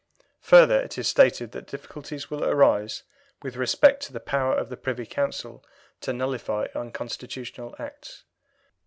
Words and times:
Further, 0.39 0.81
it 0.81 0.97
is 0.97 1.07
stated 1.07 1.51
that 1.51 1.67
difficulties 1.67 2.27
will 2.31 2.43
arise 2.43 3.03
with 3.43 3.55
respect 3.55 4.01
to 4.07 4.11
the 4.11 4.19
power 4.19 4.55
of 4.57 4.69
the 4.69 4.75
Privy 4.75 5.05
Council 5.05 5.63
to 5.99 6.11
nullify 6.11 6.65
unconstitutional 6.73 7.75
Acts. 7.77 8.23